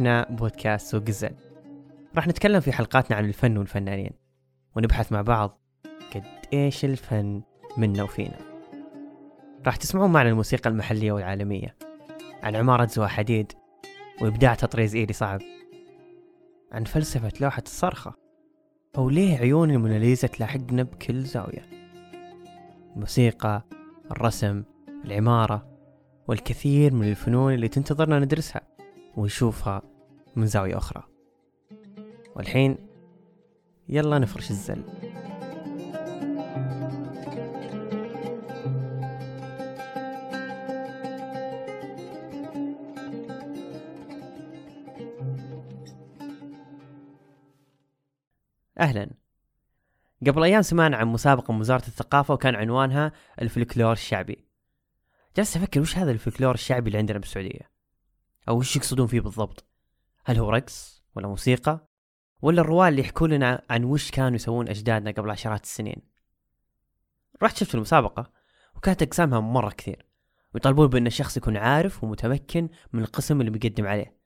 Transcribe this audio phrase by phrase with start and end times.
[0.00, 1.30] إحنا بودكاست سوق الزل
[2.16, 4.10] راح نتكلم في حلقاتنا عن الفن والفنانين
[4.76, 5.60] ونبحث مع بعض
[6.14, 7.42] قد إيش الفن
[7.76, 8.38] منا وفينا.
[9.66, 11.76] راح تسمعون معنا الموسيقى المحلية والعالمية
[12.42, 13.52] عن عمارة زوا حديد
[14.22, 15.40] وإبداع تطريز إيدي صعب
[16.72, 18.14] عن فلسفة لوحة الصرخة
[18.98, 21.66] أو ليه عيون الموناليزا تلاحقنا بكل زاوية.
[22.96, 23.64] الموسيقى
[24.10, 24.62] الرسم
[25.04, 25.66] العمارة
[26.28, 28.60] والكثير من الفنون اللي تنتظرنا ندرسها
[29.16, 29.89] ونشوفها
[30.36, 31.02] من زاوية أخرى.
[32.36, 32.78] والحين
[33.88, 34.84] يلا نفرش الزل.
[48.78, 49.10] أهلا.
[50.26, 54.44] قبل أيام سمعنا عن مسابقة من وزارة الثقافة وكان عنوانها الفلكلور الشعبي.
[55.36, 57.70] جالس أفكر وش هذا الفلكلور الشعبي اللي عندنا بالسعودية؟
[58.48, 59.69] أو وش يقصدون فيه بالضبط؟
[60.24, 61.88] هل هو رقص ولا موسيقى
[62.42, 66.02] ولا الرواة اللي يحكوا لنا عن وش كانوا يسوون أجدادنا قبل عشرات السنين
[67.42, 68.30] رحت شفت المسابقة
[68.76, 70.06] وكانت أقسامها مرة كثير
[70.54, 74.16] ويطالبون بأن الشخص يكون عارف ومتمكن من القسم اللي بيقدم عليه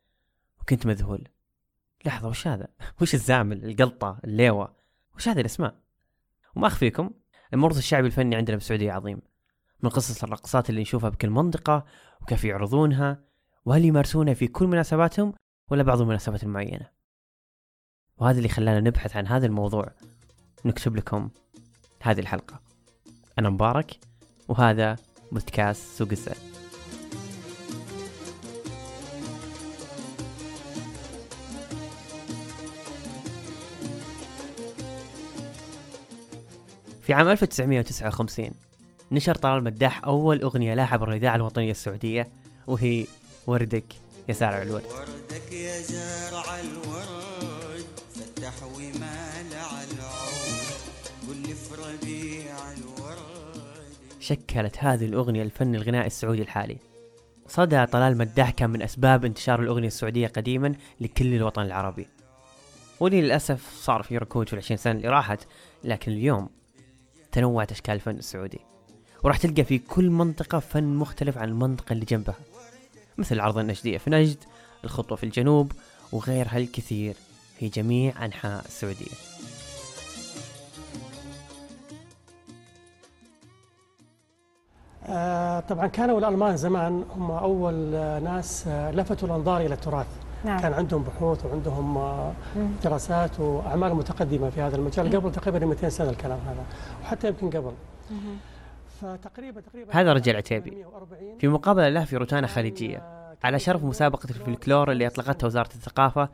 [0.60, 1.28] وكنت مذهول
[2.06, 2.69] لحظة وش هذا؟
[3.00, 4.76] وش الزامل؟ القلطة؟ الليوة؟
[5.16, 5.80] وش هذه الأسماء؟
[6.56, 7.10] وما أخفيكم
[7.54, 9.22] الموروث الشعبي الفني عندنا بالسعودية عظيم
[9.82, 11.84] من قصص الرقصات اللي نشوفها بكل منطقة
[12.22, 13.24] وكيف يعرضونها
[13.64, 15.34] وهل يمارسونها في كل مناسباتهم
[15.70, 16.90] ولا بعض المناسبات المعينة.
[18.16, 19.92] وهذا اللي خلانا نبحث عن هذا الموضوع.
[20.64, 21.30] نكتب لكم
[22.02, 22.60] هذه الحلقة.
[23.38, 23.98] أنا مبارك
[24.48, 24.96] وهذا
[25.32, 26.34] بودكاست سوق الزل
[37.02, 38.50] في عام 1959
[39.12, 42.28] نشر طلال مداح أول أغنية لها عبر الإذاعة الوطنية السعودية
[42.66, 43.06] وهي
[43.46, 43.84] وردك
[44.28, 45.13] يا سارع الورد
[45.55, 50.05] يا زارع الورد فتح ومال على
[51.78, 53.94] ربيع الورد.
[54.20, 56.76] شكلت هذه الأغنية الفن الغنائي السعودي الحالي.
[57.48, 62.09] صدى طلال مداح كان من أسباب انتشار الأغنية السعودية قديما لكل الوطن العربي.
[63.00, 65.47] وللأسف صار في ركود في العشرين سنة اللي راحت
[65.84, 66.48] لكن اليوم
[67.32, 68.60] تنوعت أشكال الفن السعودي.
[69.22, 72.38] وراح تلقى في كل منطقة فن مختلف عن المنطقة اللي جنبها.
[73.19, 74.44] مثل العرض النجدية في نجد
[74.84, 75.72] الخطوة في الجنوب
[76.12, 77.17] وغيرها الكثير
[77.59, 79.17] في جميع أنحاء السعودية.
[85.06, 90.06] آه، طبعا كانوا الالمان زمان هم أول آه، ناس آه، لفتوا الأنظار إلى التراث.
[90.45, 90.61] نعم.
[90.61, 92.15] كان عندهم بحوث وعندهم.
[92.84, 96.65] دراسات وأعمال متقدمة في هذا المجال قبل تقريبا 200 سنة الكلام هذا
[97.03, 97.72] وحتى يمكن قبل.
[99.01, 100.71] فتقريبا تقريبا هذا رجل عتيبي.
[100.71, 102.51] 140 في مقابلة له في روتانا آه،
[103.44, 106.28] على شرف مسابقة الفلكلور اللي أطلقتها وزارة الثقافة.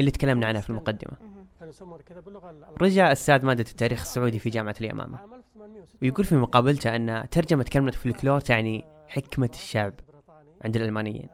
[0.00, 1.16] اللي تكلمنا عنها في المقدمة.
[2.80, 7.64] رجع أستاذ مادة التاريخ السعودي في جامعة اليمامة عام 1806 ويقول في مقابلته أن ترجمة
[7.72, 9.94] كلمة فلكلور تعني حكمة الشعب
[10.64, 11.28] عند الألمانيين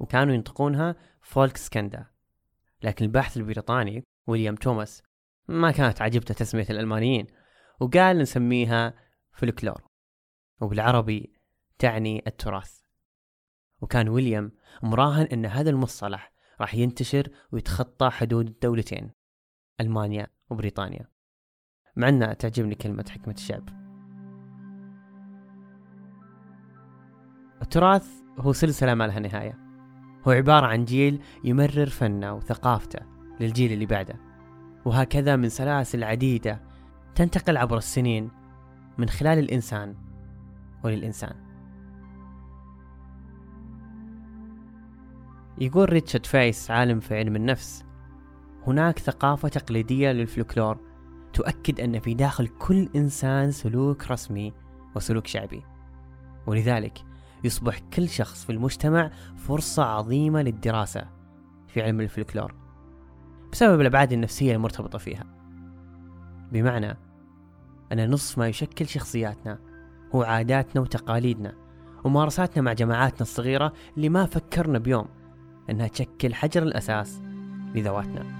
[0.00, 2.06] وكانوا ينطقونها فولك سكندا
[2.82, 5.02] لكن الباحث البريطاني ويليام توماس
[5.48, 7.26] ما كانت عجبته تسمية الألمانيين
[7.80, 8.94] وقال نسميها
[9.32, 9.82] فلكلور
[10.60, 11.32] وبالعربي
[11.78, 12.87] تعني التراث
[13.80, 14.52] وكان ويليام
[14.82, 19.10] مراهن أن هذا المصطلح راح ينتشر ويتخطى حدود الدولتين
[19.80, 21.08] ألمانيا وبريطانيا.
[21.96, 23.68] مع أنها تعجبني كلمة حكمة الشعب.
[27.62, 28.08] التراث
[28.38, 29.58] هو سلسلة ما لها نهاية.
[30.28, 33.00] هو عبارة عن جيل يمرر فنه وثقافته
[33.40, 34.20] للجيل اللي بعده.
[34.84, 36.62] وهكذا من سلاسل عديدة
[37.14, 38.30] تنتقل عبر السنين
[38.98, 39.96] من خلال الإنسان
[40.84, 41.47] وللإنسان.
[45.60, 47.84] يقول ريتشارد فايس عالم في علم النفس.
[48.66, 50.78] هناك ثقافة تقليدية للفلكلور
[51.32, 54.52] تؤكد أن في داخل كل إنسان سلوك رسمي
[54.96, 55.62] وسلوك شعبي.
[56.46, 56.98] ولذلك
[57.44, 61.08] يصبح كل شخص في المجتمع فرصة عظيمة للدراسة
[61.68, 62.54] في علم الفلكلور
[63.52, 65.24] بسبب الأبعاد النفسية المرتبطة فيها.
[66.52, 66.96] بمعنى
[67.92, 69.58] أن نصف ما يشكل شخصياتنا
[70.14, 71.54] هو عاداتنا وتقاليدنا
[72.04, 75.17] وممارساتنا مع جماعاتنا الصغيرة اللي ما فكرنا بيوم.
[75.70, 77.20] أنها تشكل حجر الأساس
[77.74, 78.37] لذواتنا.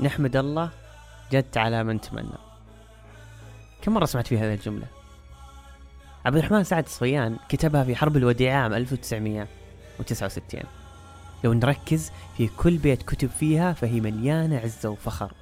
[0.00, 0.70] نحمد الله
[1.32, 2.38] جت على من تمنى.
[3.82, 4.86] كم مرة سمعت في هذه الجملة؟
[6.26, 10.60] عبد الرحمن سعد صفيان كتبها في حرب الوديعة عام 1969
[11.44, 15.32] لو نركز في كل بيت كتب فيها فهي مليانة عزة وفخر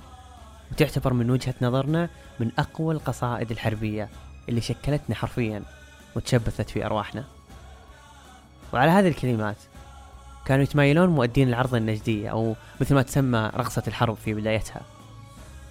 [0.73, 2.09] وتعتبر من وجهة نظرنا
[2.41, 4.09] من أقوى القصائد الحربية
[4.49, 5.63] اللي شكلتنا حرفيا
[6.17, 7.25] وتشبثت في أرواحنا.
[8.73, 9.57] وعلى هذه الكلمات
[10.45, 14.81] كانوا يتمايلون مؤدين العرض النجدية أو مثل ما تسمى رقصة الحرب في بدايتها.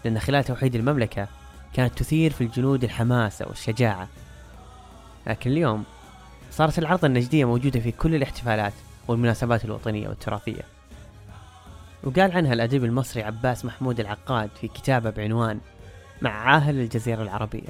[0.05, 1.27] لأن خلال توحيد المملكة
[1.73, 4.07] كانت تثير في الجنود الحماسة والشجاعة
[5.27, 5.83] لكن اليوم
[6.51, 8.73] صارت العرض النجدية موجودة في كل الاحتفالات
[9.07, 10.61] والمناسبات الوطنية والتراثية.
[12.03, 15.59] وقال عنها الأديب المصري عباس محمود العقاد في كتابه بعنوان
[16.21, 17.69] مع عاهل الجزيرة العربية.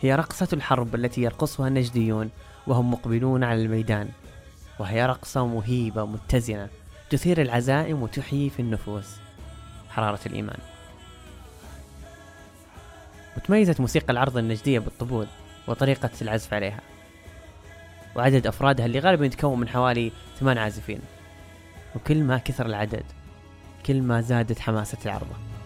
[0.00, 2.30] هي رقصة الحرب التي يرقصها النجديون
[2.66, 4.08] وهم مقبلون على الميدان.
[4.78, 6.68] وهي رقصة مهيبة متزنة
[7.10, 9.16] تثير العزائم وتحيي في النفوس.
[9.90, 10.58] حرارة الإيمان.
[13.36, 15.26] وتميزت موسيقى العرض النجدية بالطبول
[15.68, 16.80] وطريقة العزف عليها.
[18.16, 21.00] وعدد أفرادها اللي غالبا يتكون من حوالي ثمان عازفين.
[21.96, 23.04] وكل ما كثر العدد
[23.86, 25.57] كل ما زادت حماسة العرضة.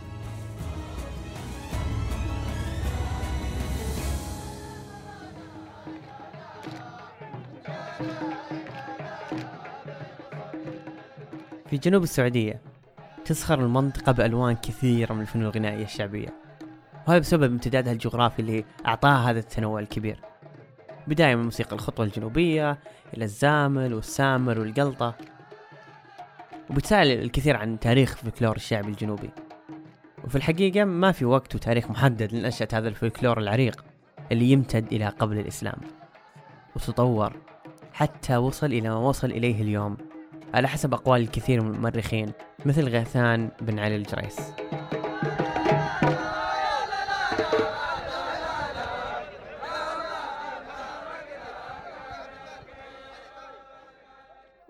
[11.72, 12.60] في جنوب السعودية
[13.24, 16.28] تزخر المنطقة بألوان كثيرة من الفنون الغنائية الشعبية.
[17.06, 20.20] وهذا بسبب امتدادها الجغرافي اللي أعطاها هذا التنوع الكبير.
[21.06, 22.78] بداية من موسيقى الخطوة الجنوبية
[23.14, 25.14] إلى الزامل والسامر والقلطة.
[26.70, 29.30] وبتسأل الكثير عن تاريخ الفلكلور الشعبي الجنوبي.
[30.24, 33.84] وفي الحقيقة ما في وقت وتاريخ محدد لنشأة هذا الفلكلور العريق
[34.32, 35.78] اللي يمتد إلى قبل الإسلام.
[36.76, 37.36] وتطور
[37.92, 39.96] حتى وصل إلى ما وصل إليه اليوم.
[40.54, 42.32] على حسب أقوال الكثير من المؤرخين
[42.66, 44.52] مثل غيثان بن علي الجريس.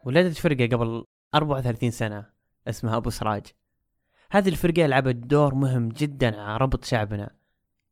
[0.04, 2.26] ولدت فرقة قبل 34 سنة
[2.68, 3.46] اسمها أبو سراج.
[4.30, 7.30] هذه الفرقة لعبت دور مهم جدا على ربط شعبنا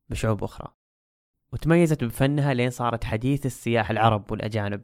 [0.09, 0.69] بشعوب أخرى
[1.53, 4.83] وتميزت بفنها لين صارت حديث السياح العرب والأجانب.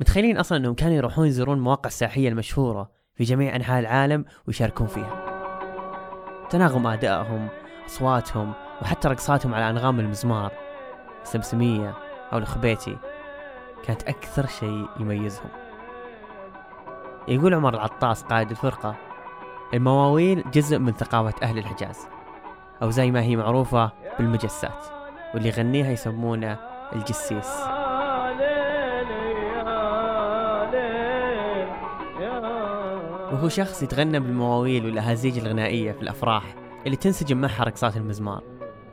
[0.00, 5.26] متخيلين أصلا أنهم كانوا يروحون يزورون المواقع السياحية المشهورة في جميع أنحاء العالم ويشاركون فيها.
[6.50, 7.48] تناغم أدائهم
[7.86, 8.52] أصواتهم
[8.82, 10.52] وحتى رقصاتهم على أنغام المزمار
[11.22, 11.94] السمسمية
[12.32, 12.98] أو الخبيتي
[13.84, 15.50] كانت أكثر شيء يميزهم.
[17.28, 18.96] يقول عمر العطاس قائد الفرقة
[19.74, 22.08] المواويل جزء من ثقافة أهل الحجاز
[22.82, 24.84] أو زي ما هي معروفة بالمجسات
[25.34, 26.58] واللي يغنيها يسمونه
[26.92, 27.75] الجسيس.
[33.32, 36.54] وهو شخص يتغنى بالمواويل والأهازيج الغنائية في الأفراح
[36.86, 38.42] اللي تنسجم معها رقصات المزمار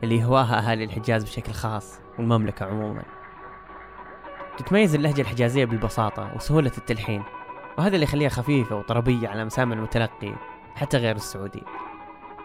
[0.02, 3.02] اللي يهواها أهالي الحجاز بشكل خاص والمملكة عموما.
[4.58, 7.22] تتميز اللهجة الحجازية بالبساطة وسهولة التلحين
[7.78, 10.34] وهذا اللي يخليها خفيفة وطربية على مسامع المتلقي
[10.74, 11.62] حتى غير السعودي.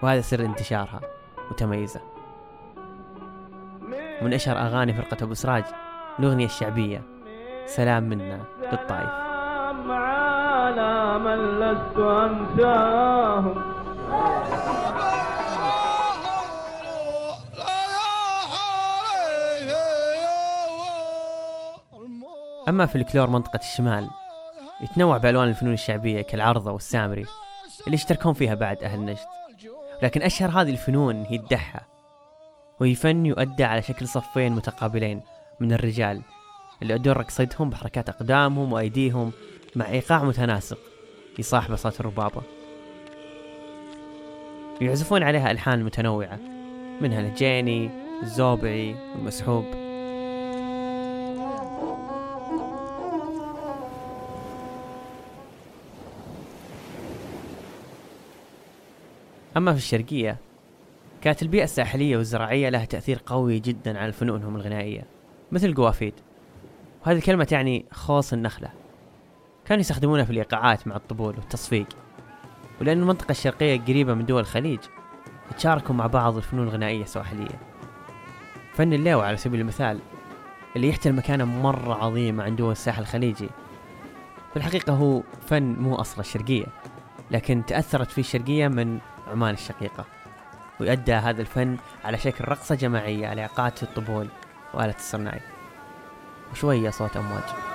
[0.03, 1.01] وهذا سر انتشارها
[1.51, 2.01] وتميزها
[4.21, 5.63] من أشهر أغاني فرقة أبو سراج
[6.19, 7.03] الأغنية الشعبية
[7.65, 9.09] سلام منا للطائف
[10.59, 13.57] على من لست أنساهم.
[22.69, 24.09] أما في الكلور منطقة الشمال
[24.81, 27.25] يتنوع بألوان الفنون الشعبية كالعرضة والسامري
[27.85, 29.17] اللي يشتركون فيها بعد أهل نجد.
[30.03, 31.87] لكن أشهر هذه الفنون هي الدحة
[32.79, 35.21] وهي فن يؤدى على شكل صفين متقابلين
[35.59, 36.21] من الرجال
[36.81, 39.31] اللي يؤدون رقصتهم بحركات أقدامهم وأيديهم
[39.75, 40.79] مع إيقاع متناسق
[41.39, 42.41] يصاحب صوت الربابة
[44.81, 46.39] يعزفون عليها ألحان متنوعة
[47.01, 47.89] منها الجيني
[48.23, 49.65] الزوبعي والمسحوب
[59.57, 60.37] أما في الشرقية
[61.21, 65.03] كانت البيئة الساحلية والزراعية لها تأثير قوي جدا على فنونهم الغنائية
[65.51, 66.13] مثل القوافيد.
[67.01, 68.78] وهذه الكلمة تعني خوص النخلة.
[69.69, 71.87] كانوا يستخدمونها في الإيقاعات مع الطبول والتصفيق
[72.81, 74.79] ولأن المنطقة الشرقية قريبة من دول الخليج
[75.51, 77.59] يتشاركوا مع بعض الفنون الغنائية السواحلية.
[78.73, 79.99] فن الليوة على سبيل المثال
[80.75, 83.49] اللي يحتل مكانة مرة عظيمة عند دول الساحل الخليجي.
[84.51, 86.65] في الحقيقة هو فن مو أصله الشرقية
[87.31, 88.99] لكن تأثرت فيه الشرقية من
[89.31, 90.05] عمان الشقيقة
[90.79, 94.27] ويؤدى هذا الفن على شكل رقصة جماعية على إيقاعات الطبول
[94.73, 95.39] وآلة الصرناي
[96.51, 97.68] وشوية صوت أمواج.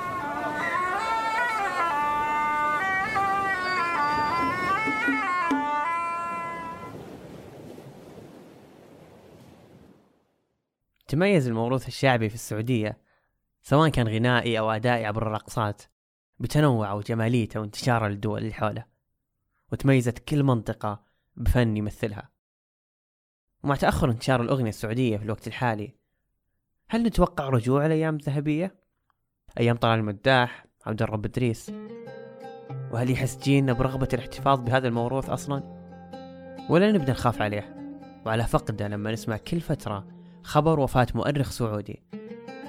[11.08, 12.98] يتميز الموروث الشعبي في السعودية
[13.62, 15.82] سواء كان غنائي أو أدائي عبر الرقصات
[16.38, 18.84] بتنوع وجماليته وانتشاره للدول اللي حوله
[19.72, 21.04] وتميزت كل منطقة
[21.36, 22.30] بفن يمثلها
[23.64, 25.94] ومع تأخر انتشار الأغنية السعودية في الوقت الحالي
[26.88, 28.74] هل نتوقع رجوع الأيام الذهبية؟
[29.60, 31.72] أيام طلال المداح عبد الرب إدريس
[32.92, 35.62] وهل يحس جيلنا برغبة الاحتفاظ بهذا الموروث أصلا؟
[36.70, 37.74] ولا نبدأ نخاف عليه
[38.26, 40.13] وعلى فقده لما نسمع كل فترة
[40.44, 42.02] خبر وفاة مؤرخ سعودي.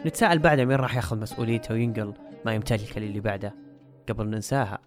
[0.06, 2.14] نتساءل بعدها مين راح ياخذ مسؤوليته وينقل
[2.46, 3.56] ما يمتلكه للي بعده
[4.10, 4.80] قبل ننساها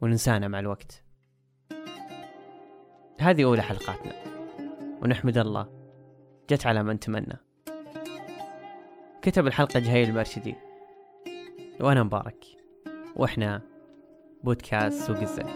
[0.00, 1.04] وننسانا مع الوقت.
[3.20, 4.12] هذه أولى حلقاتنا.
[5.02, 5.68] ونحمد الله.
[6.50, 7.38] جت على من تمنى.
[9.22, 10.54] كتب الحلقة جهيل المرشدي.
[11.80, 12.44] وأنا مبارك.
[13.16, 13.62] وإحنا
[14.44, 15.46] بودكاست سوق الزين